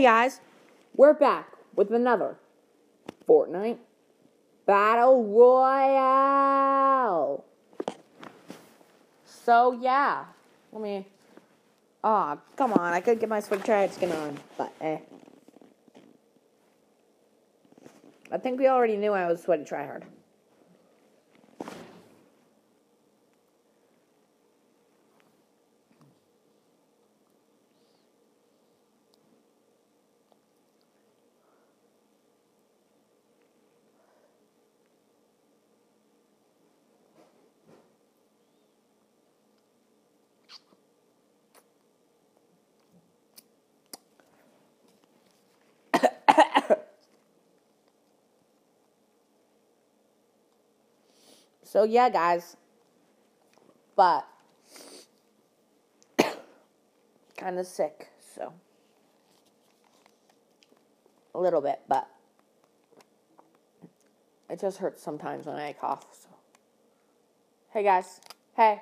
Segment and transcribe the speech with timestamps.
[0.00, 0.40] Hey guys,
[0.96, 2.38] we're back with another
[3.28, 3.76] Fortnite
[4.64, 6.64] Battle Royale.
[9.26, 10.24] So yeah,
[10.72, 11.06] let me.
[12.02, 12.94] Aw, oh, come on!
[12.94, 15.00] I could get my Switch try skin on, but eh.
[18.32, 20.04] I think we already knew I was sweaty tryhard.
[51.70, 52.56] So yeah, guys.
[53.94, 54.26] But
[57.36, 58.52] kind of sick, so
[61.32, 62.08] a little bit, but
[64.48, 66.06] it just hurts sometimes when I cough.
[66.10, 66.28] So
[67.72, 68.20] hey, guys.
[68.56, 68.80] Hey.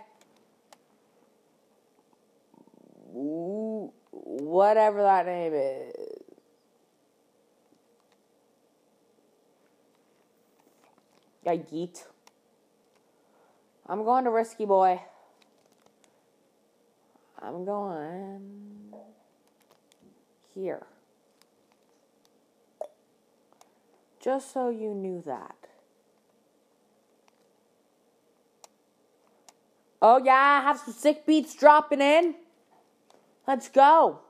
[4.12, 5.92] Whatever that name is.
[11.44, 12.04] Yeah, yeet.
[13.88, 15.00] I'm going to Risky Boy.
[17.40, 18.92] I'm going
[20.54, 20.86] here.
[24.20, 25.54] Just so you knew that.
[30.02, 32.34] Oh, yeah, I have some sick beats dropping in.
[33.46, 34.20] Let's go.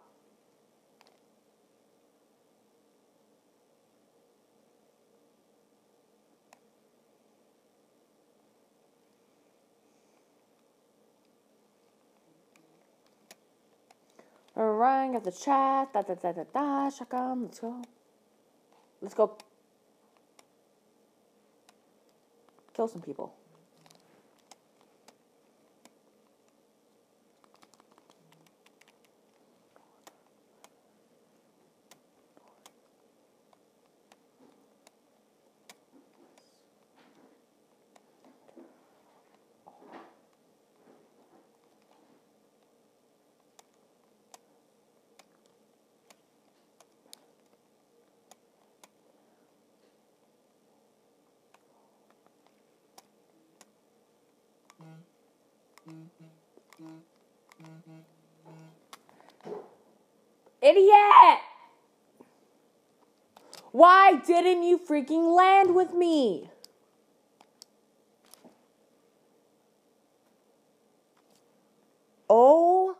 [14.58, 15.92] Rang at the chat.
[15.94, 16.90] Da da da da da.
[16.90, 17.44] Shakam.
[17.44, 17.82] Let's go.
[19.02, 19.38] Let's go.
[22.74, 23.34] Kill some people.
[63.78, 66.50] Why didn't you freaking land with me?
[72.28, 72.96] Oh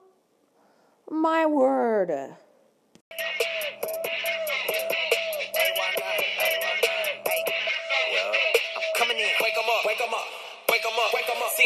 [1.10, 2.36] my word.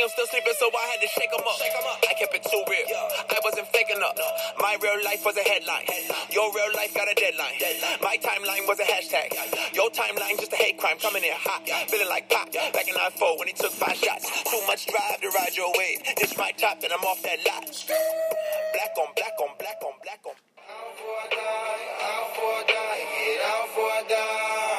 [0.02, 1.54] Him still sleeping, so I had to shake him up.
[1.62, 2.02] Shake him up.
[2.02, 2.90] I kept it too real.
[2.90, 3.06] Yeah.
[3.30, 4.18] I wasn't faking up.
[4.18, 4.26] No.
[4.58, 5.86] My real life was a headline.
[5.86, 6.26] headline.
[6.26, 7.54] Your real life got a deadline.
[7.62, 8.02] deadline.
[8.02, 9.30] My timeline was a hashtag.
[9.30, 9.78] Yeah, yeah.
[9.78, 11.62] Your timeline just a hate crime coming in hot.
[11.86, 12.50] Feeling like pop.
[12.50, 14.26] Back in 94 when he took five shots.
[14.42, 16.02] Too much drive to ride your wave.
[16.18, 17.62] This my top, and I'm off that lot.
[17.70, 20.34] Black on black on black on black on.
[20.34, 24.71] Out for a die, out for a die, get out for a die.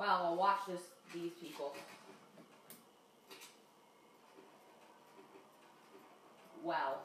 [0.00, 0.80] Well, I'll watch this.
[1.12, 1.74] These people.
[6.64, 7.02] Well,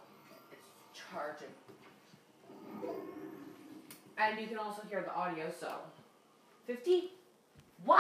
[0.52, 1.50] it's charging.
[4.18, 5.74] And you can also hear the audio, so.
[6.68, 7.12] 50?
[7.84, 8.00] Why?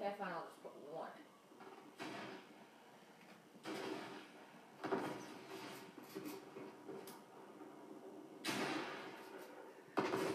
[0.00, 0.28] Okay, fine.
[0.34, 1.08] I'll just put one.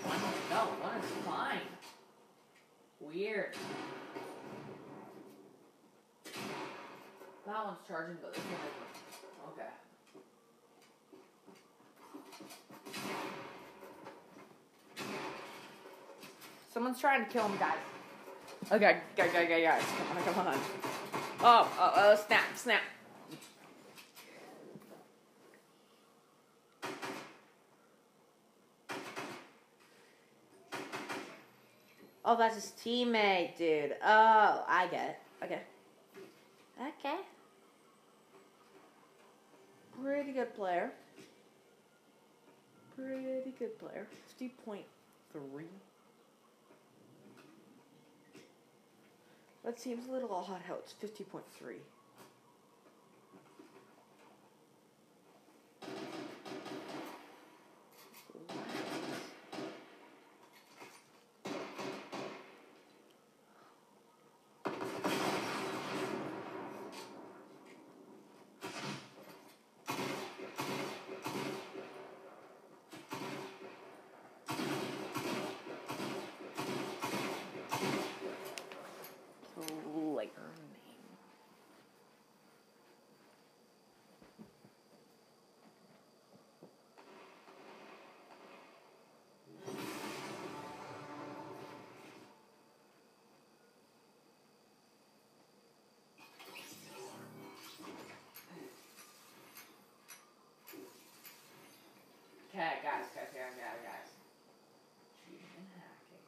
[0.03, 0.19] One
[0.51, 1.65] no, one is fine.
[3.15, 3.55] Weird.
[7.45, 9.53] That one's charging, but this one isn't.
[9.53, 9.69] Okay.
[16.73, 17.77] Someone's trying to kill him, guys.
[18.69, 19.83] Okay, go, go, go, guys.
[20.09, 20.59] Come on, come on.
[21.39, 22.81] Oh, oh, oh, snap, snap.
[32.27, 33.95] Oh, that's his teammate, dude.
[34.03, 35.45] Oh, I get it.
[35.45, 35.61] Okay.
[36.81, 37.17] Okay.
[40.03, 40.91] Pretty good player.
[42.95, 44.07] Pretty good player.
[44.41, 44.81] 50.3.
[49.63, 51.41] That seems a little odd how it's 50.3.
[79.55, 80.75] Player name.
[102.53, 104.09] Okay, guys, guys, guys, guys, guys.
[105.19, 106.23] Cheating and hacking.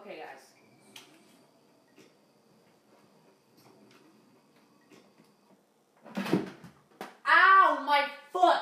[0.00, 0.42] Okay, guys.
[7.26, 8.52] Ow, my foot!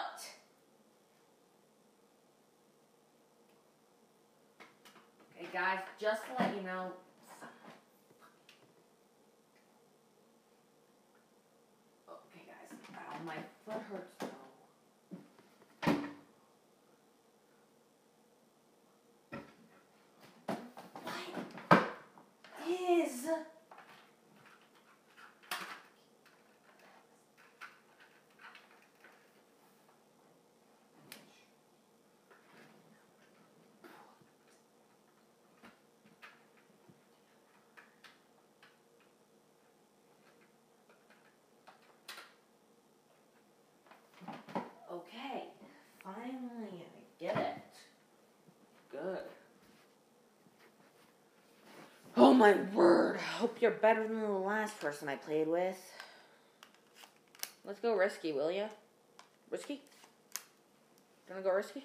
[5.39, 6.93] Okay, guys, just to let you know.
[12.09, 12.71] Okay, guys.
[12.95, 13.37] Ow, my
[13.67, 14.27] foot hurts though.
[22.67, 23.27] What is.
[44.89, 45.45] Okay,
[46.07, 47.63] finally I get it.
[48.91, 49.19] Good.
[52.17, 53.19] Oh my word.
[53.19, 55.77] Hope you're better than the last person I played with.
[57.65, 58.69] Let's go risky, will ya?
[59.51, 59.83] Risky?
[61.29, 61.85] Gonna go risky?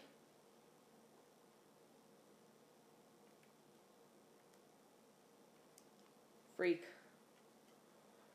[6.56, 6.84] Freak.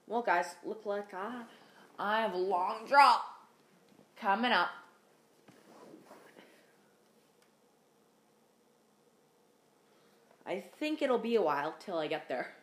[0.08, 1.42] Well, guys, look like I,
[1.98, 3.22] I have a long drop
[4.20, 4.70] coming up.
[10.46, 12.54] I think it'll be a while till I get there.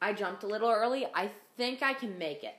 [0.00, 1.06] I jumped a little early.
[1.14, 2.54] I think I can make it.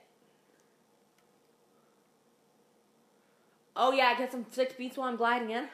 [3.76, 5.68] Oh yeah, I get some six beats while I'm gliding in.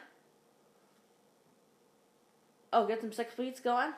[2.72, 3.92] Oh, get some six beats going.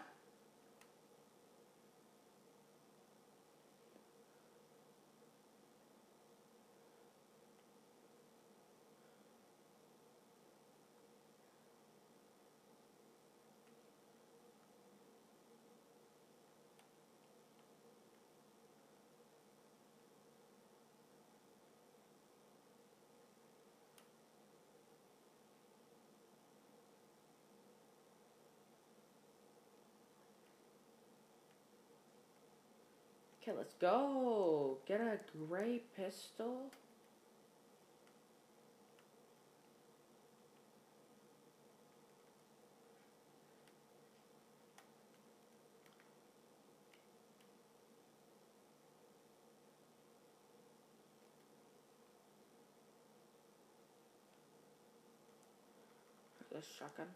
[33.47, 34.79] Okay, let's go.
[34.89, 36.71] Get a gray pistol.
[56.51, 57.09] This shotgun.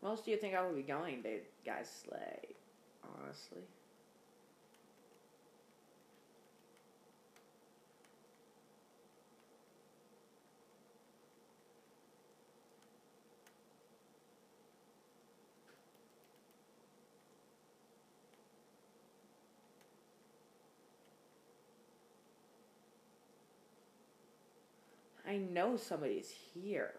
[0.00, 1.42] Where else do you think I would be going, dude?
[1.64, 2.54] Guys, slay.
[3.02, 3.62] Honestly.
[25.26, 26.94] I know somebody's here.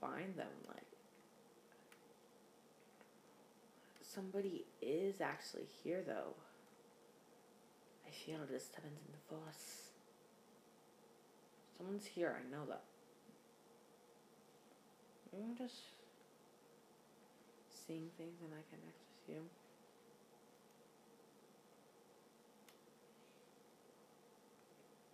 [0.00, 0.46] Find them.
[0.66, 0.86] Like,
[4.02, 6.34] somebody is actually here, though.
[8.06, 9.92] I feel disturbance in the force.
[11.76, 12.34] Someone's here.
[12.36, 12.82] I know that.
[15.32, 15.74] I'm just
[17.86, 19.42] seeing things and I connect with you.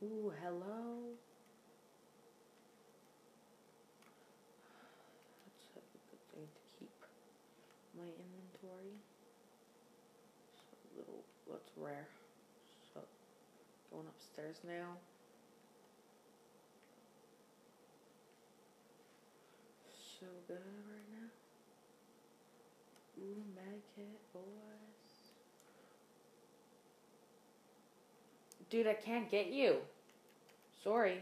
[0.02, 1.16] Ooh, hello.
[5.74, 6.92] That's a good thing to keep
[7.96, 8.94] my inventory.
[10.54, 12.08] So little, what's rare.
[12.92, 13.00] So,
[13.90, 14.96] going upstairs now.
[20.20, 21.28] So good right now.
[23.22, 24.44] Ooh, medkit, boys.
[28.70, 29.76] Dude, I can't get you.
[30.82, 31.20] Sorry.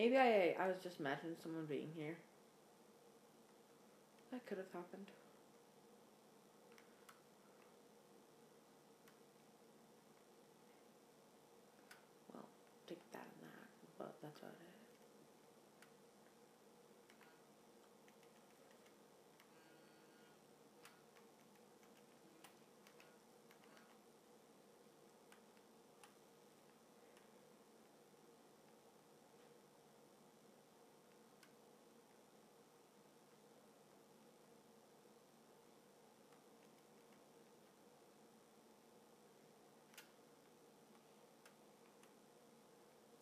[0.00, 2.16] Maybe I I was just imagining someone being here.
[4.32, 5.10] That could have happened.
[12.32, 12.48] Well,
[12.88, 14.80] take that and that, but that's about it.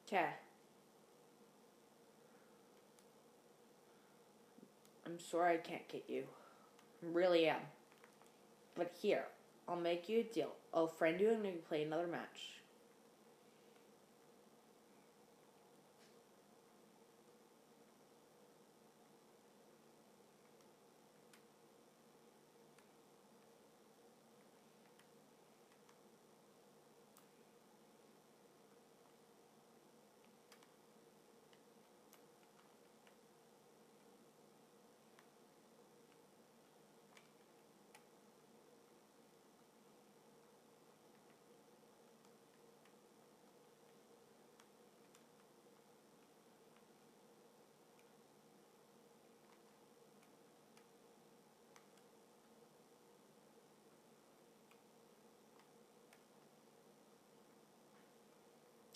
[0.09, 0.31] Okay.
[5.05, 6.25] I'm sorry I can't get you.
[7.03, 7.61] I really am.
[8.75, 9.25] But here,
[9.69, 10.53] I'll make you a deal.
[10.73, 12.55] I'll friend you and maybe play another match.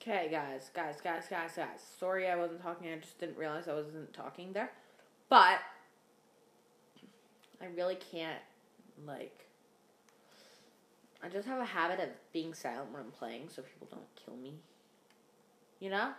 [0.03, 1.81] Okay, guys, guys, guys, guys, guys.
[2.01, 2.93] Sorry I wasn't talking.
[2.93, 4.73] I just didn't realize I wasn't talking there.
[5.29, 5.61] But
[7.61, 8.41] I really can't,
[9.07, 9.47] like.
[11.23, 14.35] I just have a habit of being silent when I'm playing so people don't kill
[14.35, 14.55] me.
[15.79, 16.11] You know?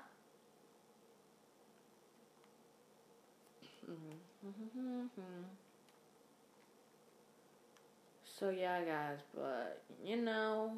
[3.83, 4.47] Mm-hmm.
[4.47, 5.01] Mm-hmm.
[5.01, 5.43] Mm-hmm.
[8.39, 10.71] So, yeah, guys, but, you know.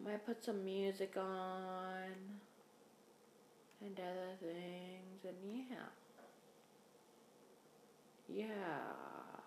[0.00, 2.40] I might put some music on
[3.80, 5.36] and other things, and
[5.68, 5.86] yeah.
[8.28, 9.42] Yeah.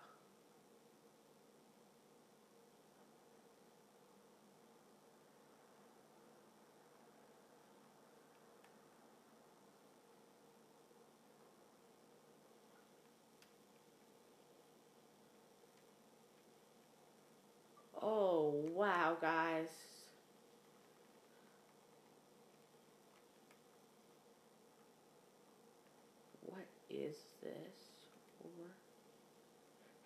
[18.00, 19.68] Oh, wow, guys.
[26.42, 26.66] What
[27.02, 27.76] is this
[28.40, 28.74] for?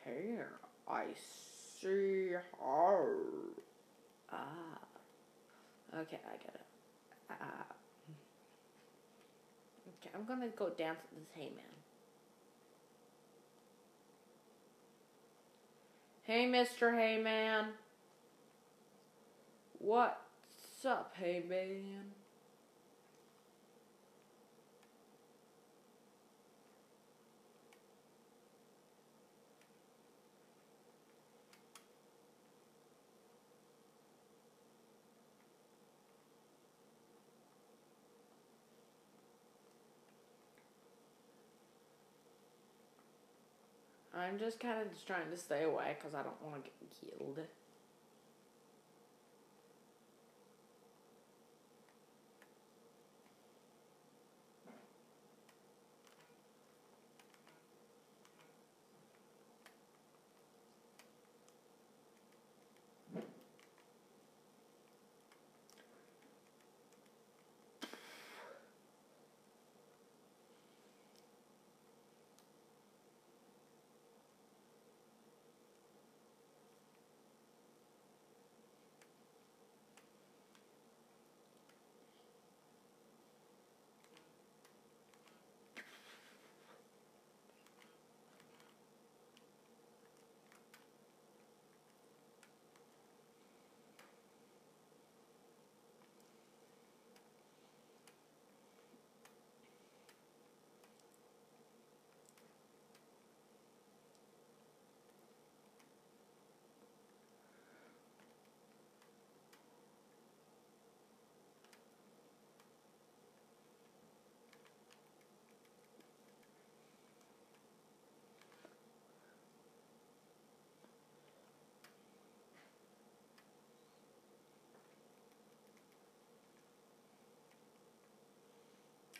[0.04, 0.52] Here,
[0.88, 1.06] I
[1.80, 2.30] see
[2.60, 3.16] her.
[4.32, 4.78] Ah.
[6.00, 6.66] Okay, I get it.
[7.30, 7.66] Ah.
[9.88, 11.64] Okay, I'm gonna go dance with this hey man.
[16.22, 16.92] Hey, Mr.
[16.92, 17.68] Heyman.
[19.78, 21.42] What's up, hey
[44.18, 47.18] I'm just kind of just trying to stay away because I don't want to get
[47.18, 47.40] killed.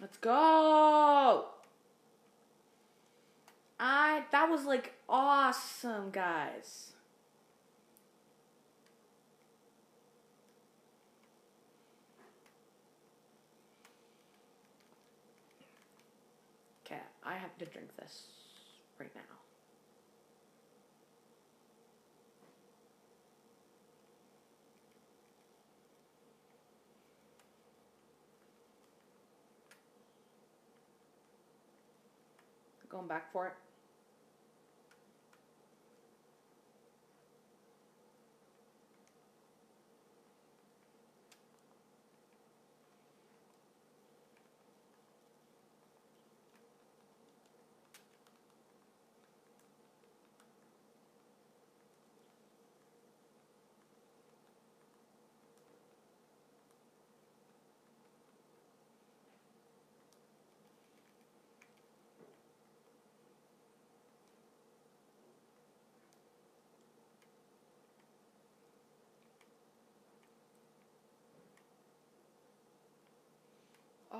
[0.00, 1.46] Let's go.
[3.80, 6.92] I that was like awesome, guys.
[16.86, 18.26] Okay, I have to drink this
[18.98, 19.47] right now.
[32.98, 33.67] Going back for it.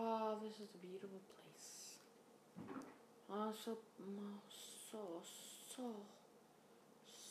[0.01, 1.99] Oh, this is a beautiful place.
[3.29, 3.79] Oh, so,
[4.93, 4.99] so,
[5.75, 5.83] so,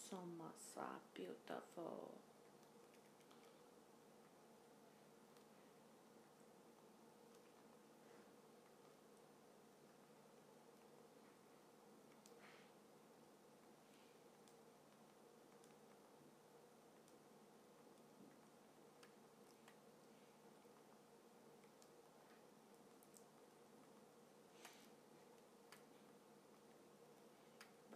[0.09, 0.75] so much
[1.15, 2.11] beautiful.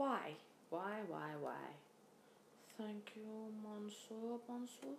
[0.02, 0.34] Why?
[0.72, 1.68] Why, why, why?
[2.76, 4.98] Thank you, Monsieur, bonjour.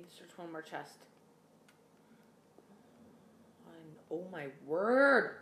[0.00, 0.96] Need to search one more chest.
[3.66, 5.36] And, oh my word!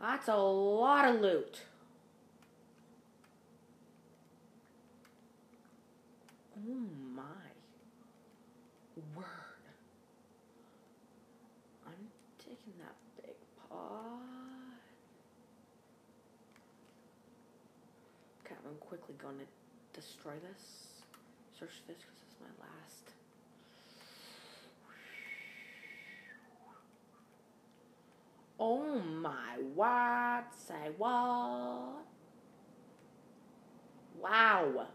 [0.00, 1.62] That's a lot of loot.
[6.58, 6.74] Oh
[7.14, 7.22] my
[9.14, 9.24] word.
[11.86, 11.94] I'm
[12.38, 13.36] taking that big
[13.70, 14.20] pot.
[18.44, 20.86] Okay, I'm quickly going to destroy this.
[21.58, 23.12] Search this because it's my last.
[28.58, 30.54] Oh my what?
[30.54, 32.04] Say what?
[34.18, 34.86] Wow.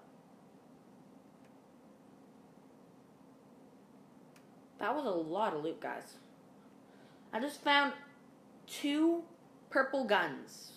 [4.80, 6.15] That was a lot of loot, guys.
[7.32, 7.93] I just found
[8.65, 9.24] two
[9.69, 10.71] purple guns.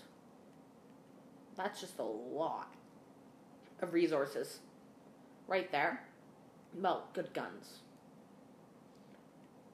[1.57, 2.75] That's just a lot
[3.81, 4.59] of resources.
[5.49, 6.05] Right there.
[6.75, 7.81] Well, good guns.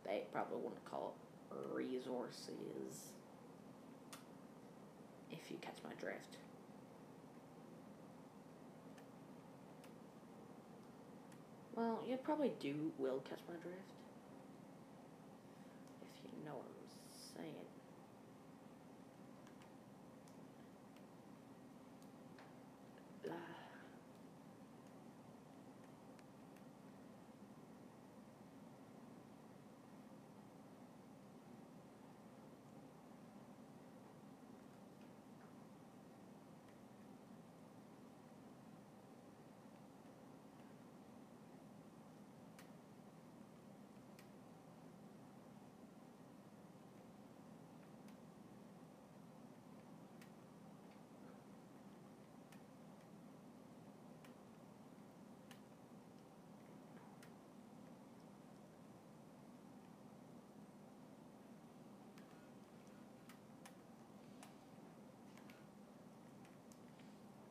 [0.05, 1.30] They probably wouldn't call it
[1.73, 3.13] resources.
[5.31, 6.37] If you catch my drift.
[11.75, 13.79] Well, you probably do will catch my drift.
[16.03, 17.55] If you know what I'm saying.
[23.31, 23.61] Ah.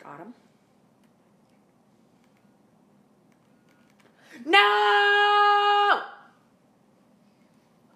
[0.10, 0.34] Got him.
[4.44, 4.58] No!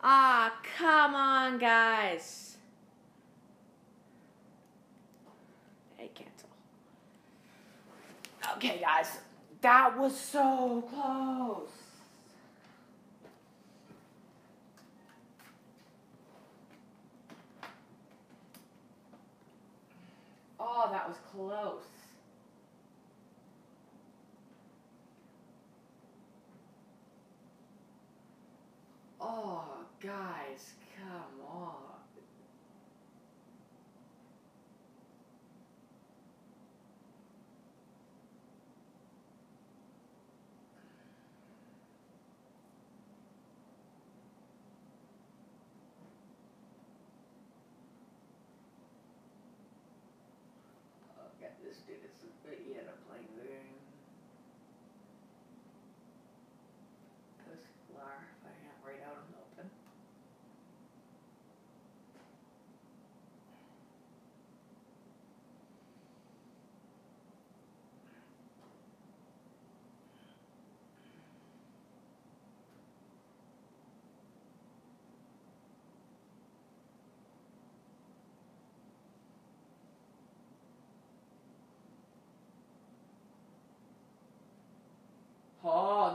[0.03, 2.57] Ah, come on, guys.
[5.97, 6.49] Hey, cancel.
[8.57, 9.17] Okay, guys.
[9.61, 11.69] That was so close.
[20.59, 21.81] Oh, that was close.
[29.25, 29.63] Oh,
[30.01, 31.75] guys, come on.
[51.39, 51.51] Okay,
[52.23, 53.75] this dude is a bit yet a playing the game.
[57.43, 59.67] Post Lar, if I can't write out and open.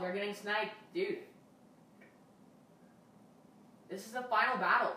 [0.01, 1.17] They're getting sniped, dude.
[3.89, 4.95] This is the final battle.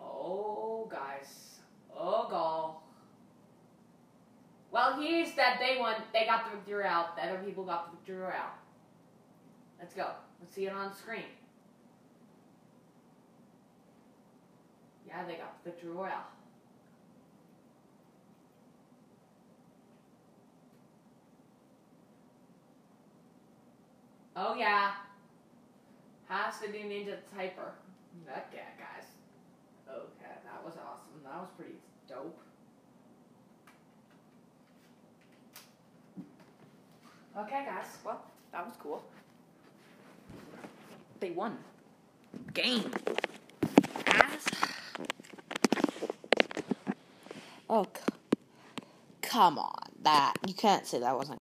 [0.00, 1.60] Oh, guys.
[1.96, 2.82] Oh, goal.
[4.72, 5.94] Well, here's that they won.
[6.12, 7.16] They got the victory out.
[7.16, 8.58] The other people got the victory out.
[9.78, 10.08] Let's go.
[10.40, 11.22] Let's see it on screen.
[15.06, 16.26] Yeah, they got the royale.
[24.34, 24.92] Oh yeah.
[26.28, 27.72] Has to do Ninja Typer.
[28.26, 29.06] Guy, guys.
[29.88, 31.22] Okay, that was awesome.
[31.24, 31.76] That was pretty
[32.08, 32.38] dope.
[37.38, 37.86] Okay, guys.
[38.04, 39.04] Well, that was cool.
[41.20, 41.58] They won.
[42.52, 42.90] Game.
[44.04, 44.46] Guys.
[47.68, 47.86] Oh,
[49.22, 49.72] come on.
[50.02, 51.40] That you can't say that wasn't.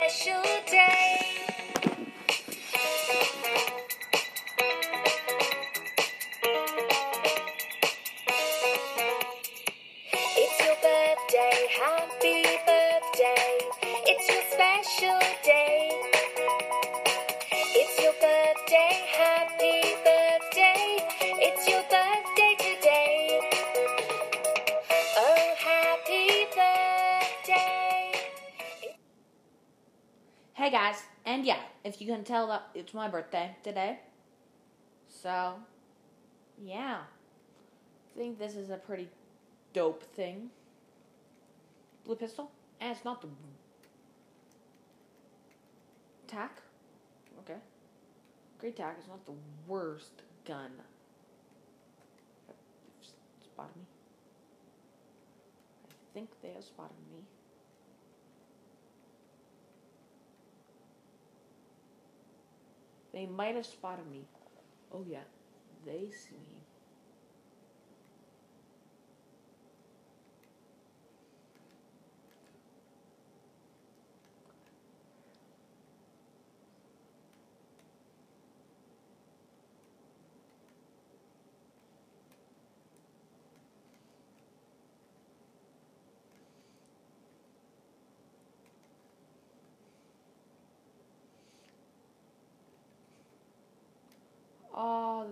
[32.02, 34.00] You can tell that it's my birthday today.
[35.08, 35.56] So,
[36.62, 37.00] yeah.
[38.16, 39.10] I think this is a pretty
[39.74, 40.50] dope thing.
[42.06, 42.52] Blue pistol?
[42.80, 43.28] And it's not the
[46.28, 46.62] tack.
[47.40, 47.60] Okay.
[48.60, 49.34] Great tack is not the
[49.68, 50.72] worst gun.
[53.42, 53.84] Spotted me.
[55.88, 57.24] I think they have spotted me.
[63.18, 64.28] They might have spotted me.
[64.94, 65.26] Oh yeah,
[65.84, 66.67] they see me.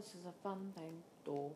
[0.06, 1.52] This is a fun thing, though.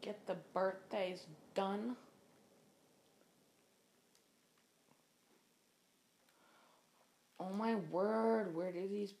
[0.00, 1.96] Get the birthdays done.
[7.38, 9.12] Oh my word, where do these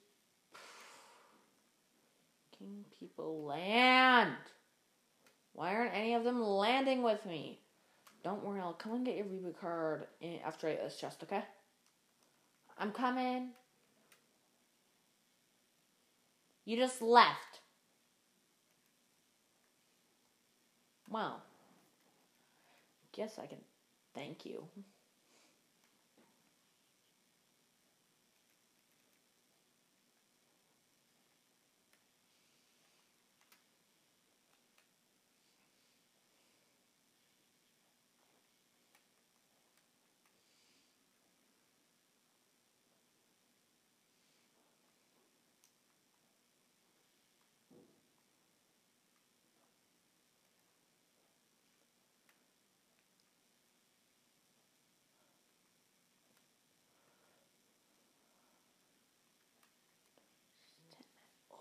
[2.98, 4.36] people land?
[5.52, 7.60] Why aren't any of them landing with me?
[8.22, 10.06] Don't worry, I'll come and get your reboot card
[10.44, 11.42] after this chest, okay?
[12.78, 13.50] I'm coming.
[16.64, 17.60] You just left.
[21.08, 21.42] Well,
[23.12, 23.58] guess I can
[24.14, 24.64] thank you.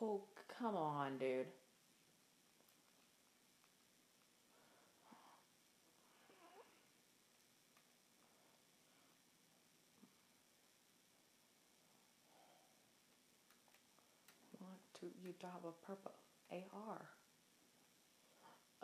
[0.07, 0.21] Oh,
[0.59, 1.47] come on, dude.
[14.61, 16.11] Want to you have a purple
[16.51, 17.01] AR?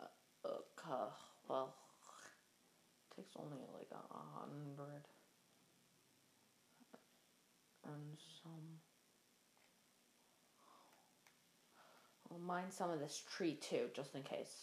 [0.00, 0.04] Uh,
[0.44, 1.12] okay,
[1.48, 1.76] well,
[3.14, 5.06] takes only like a hundred
[7.84, 8.81] and some.
[12.32, 14.56] I'll mine some of this tree too, just in case.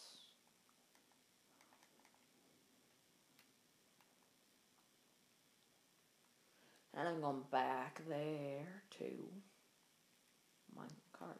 [6.97, 9.05] And I'm going back there to
[10.75, 11.38] mine cars.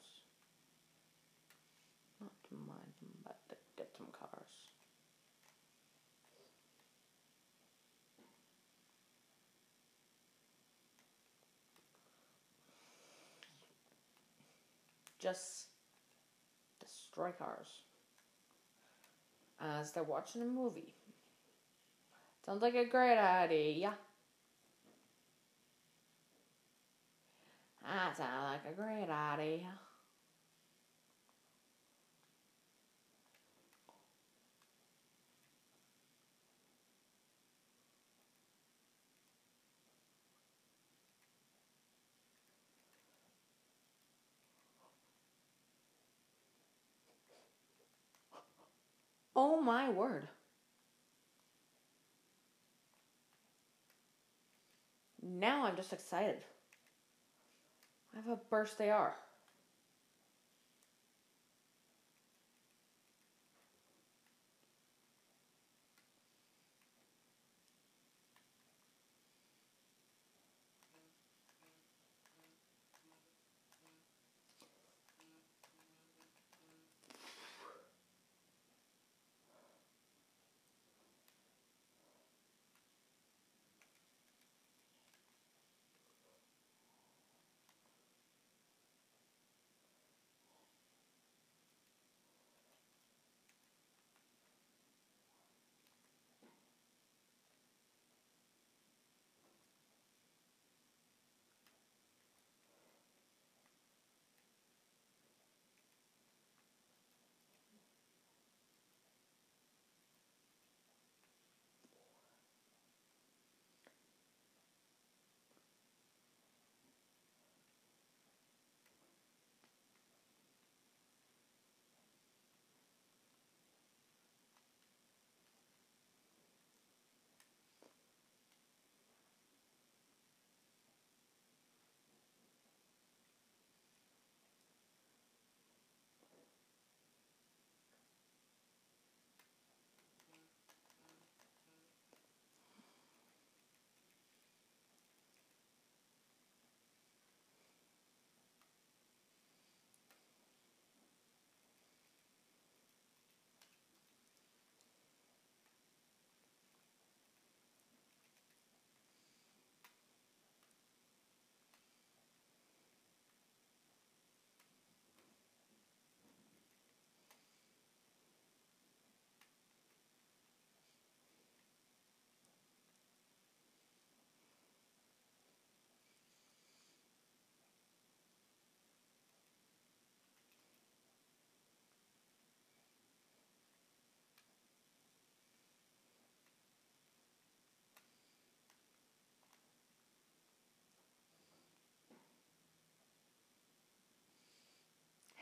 [2.22, 4.46] Not to mine them, but to get some cars.
[15.20, 15.69] Just
[17.20, 17.68] destroy cars
[19.62, 20.94] uh, as they're watching a movie.
[22.46, 23.94] Sounds like a great idea.
[27.84, 29.68] That sounds like a great idea.
[49.42, 50.28] Oh my word.
[55.22, 56.40] Now I'm just excited.
[58.14, 59.16] I have a burst they are.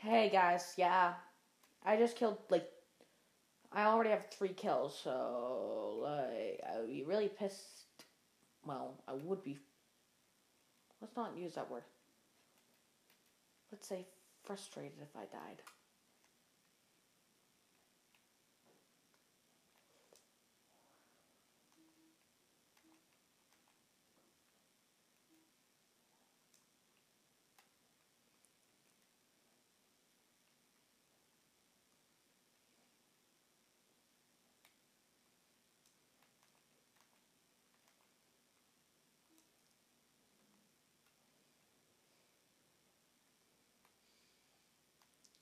[0.08, 1.12] Hey guys, yeah.
[1.84, 2.66] I just killed like
[3.70, 8.06] I already have three kills, so like I would be really pissed.
[8.64, 9.58] Well, I would be.
[11.02, 11.82] Let's not use that word.
[13.70, 14.06] Let's say
[14.44, 15.60] frustrated if I died.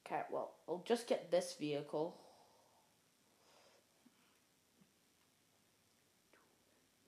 [0.07, 2.17] Okay, well, I'll just get this vehicle.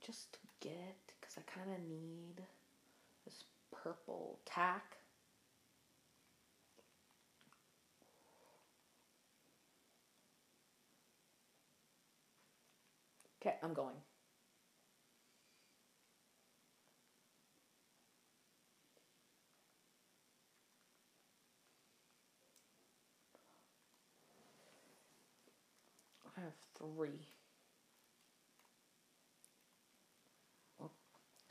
[0.04, 2.42] Just to get because I kind of need
[3.24, 4.96] this purple tack.
[13.40, 13.94] Okay, I'm going.
[26.36, 27.26] I have three.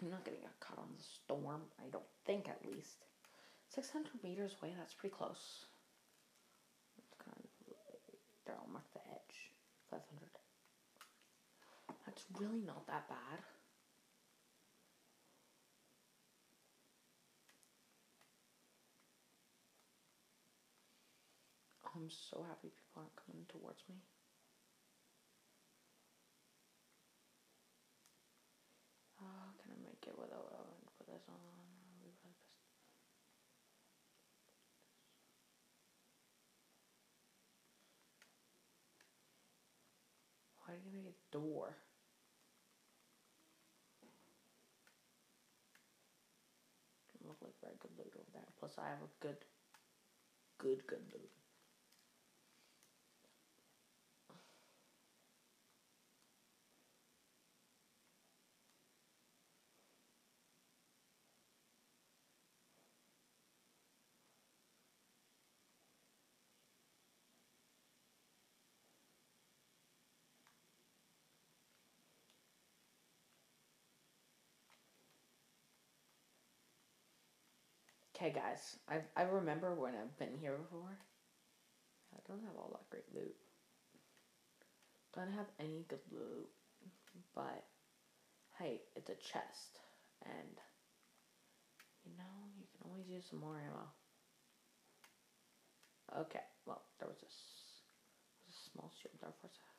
[0.01, 1.61] I'm not gonna get caught on the storm.
[1.79, 3.05] I don't think, at least.
[3.73, 5.65] 600 meters away, that's pretty close.
[6.97, 7.49] It's kind of
[8.45, 8.55] there.
[8.59, 9.51] I'll mark the edge.
[9.89, 10.03] 500.
[12.05, 13.39] That's really not that bad.
[21.95, 23.95] I'm so happy people aren't coming towards me.
[29.19, 30.45] Oh, can I make it without
[31.17, 31.41] this on?
[31.41, 32.37] I'll really.
[40.61, 41.73] Why did you make a door?
[47.09, 48.45] Doesn't look like very good loot over there.
[48.59, 49.41] Plus, I have a good,
[50.59, 51.31] good, good loot.
[78.17, 80.97] Okay, guys, I I remember when I've been here before.
[82.15, 83.35] I don't have all that great loot.
[85.13, 86.49] Don't have any good loot,
[87.35, 87.63] but
[88.57, 89.77] hey, it's a chest,
[90.25, 90.57] and
[92.05, 93.85] you know you can always use some more ammo.
[96.23, 97.37] Okay, well there was this
[98.47, 99.76] was a small shield there for a sec.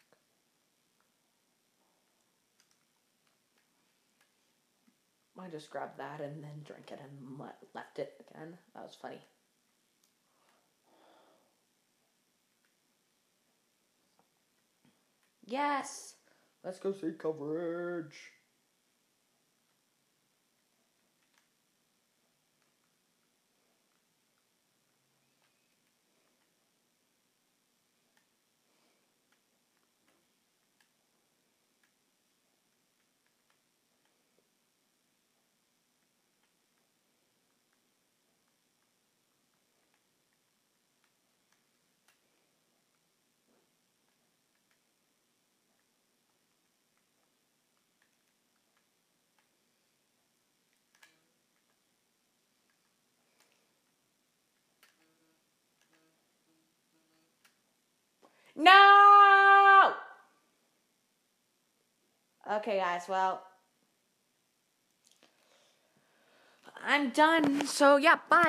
[5.39, 8.59] I just grabbed that and then drank it and le- left it again.
[8.75, 9.21] That was funny.
[15.47, 16.17] Yes!
[16.65, 18.17] Let's go see coverage.
[58.59, 59.93] No!
[62.57, 63.45] Okay, guys, well,
[66.85, 67.67] I'm done.
[67.67, 68.43] So, yeah, bye.